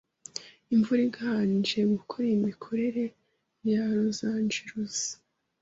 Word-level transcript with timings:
Imvura 0.73 1.01
iganje 1.09 1.79
gukora 1.93 2.23
iyi 2.29 2.39
mikorere 2.47 3.03
ya 3.71 3.81
Losanjirosi 3.99 5.09